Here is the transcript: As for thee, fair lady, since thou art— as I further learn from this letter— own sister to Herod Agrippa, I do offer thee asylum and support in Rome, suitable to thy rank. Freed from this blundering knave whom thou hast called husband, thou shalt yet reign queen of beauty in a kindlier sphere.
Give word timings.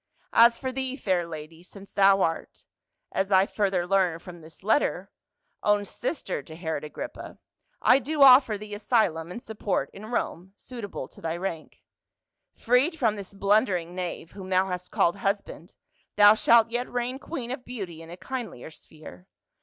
As 0.33 0.57
for 0.57 0.71
thee, 0.71 0.97
fair 0.97 1.27
lady, 1.27 1.61
since 1.61 1.91
thou 1.93 2.23
art— 2.23 2.65
as 3.11 3.31
I 3.31 3.45
further 3.45 3.85
learn 3.85 4.17
from 4.17 4.41
this 4.41 4.63
letter— 4.63 5.11
own 5.63 5.85
sister 5.85 6.41
to 6.41 6.55
Herod 6.55 6.83
Agrippa, 6.83 7.37
I 7.83 7.99
do 7.99 8.23
offer 8.23 8.57
thee 8.57 8.73
asylum 8.73 9.29
and 9.29 9.43
support 9.43 9.91
in 9.93 10.07
Rome, 10.07 10.55
suitable 10.57 11.07
to 11.09 11.21
thy 11.21 11.37
rank. 11.37 11.83
Freed 12.55 12.97
from 12.97 13.15
this 13.15 13.35
blundering 13.35 13.93
knave 13.93 14.31
whom 14.31 14.49
thou 14.49 14.69
hast 14.69 14.89
called 14.89 15.17
husband, 15.17 15.75
thou 16.15 16.33
shalt 16.33 16.71
yet 16.71 16.91
reign 16.91 17.19
queen 17.19 17.51
of 17.51 17.63
beauty 17.63 18.01
in 18.01 18.09
a 18.09 18.17
kindlier 18.17 18.71
sphere. 18.71 19.27